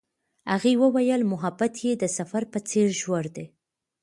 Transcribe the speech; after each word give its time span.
هغې 0.51 0.73
وویل 0.83 1.21
محبت 1.33 1.73
یې 1.85 1.91
د 1.97 2.03
سفر 2.17 2.43
په 2.51 2.59
څېر 2.69 2.87
ژور 3.01 3.25
دی. 3.35 3.45